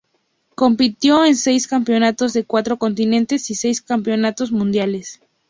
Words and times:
Compitió 0.55 1.25
en 1.25 1.35
seis 1.35 1.67
campeonatos 1.67 2.33
de 2.33 2.43
cuatro 2.43 2.77
continentes 2.79 3.51
y 3.51 3.53
seis 3.53 3.83
campeonatos 3.83 4.51
mundiales. 4.51 5.21